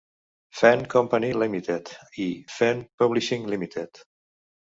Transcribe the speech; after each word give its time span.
Fenn 0.59 0.79
Company 0.93 1.29
Limited 1.41 1.91
i 2.25 2.25
Fenn 2.55 2.81
Publishing 3.03 3.45
Limited. 3.55 4.05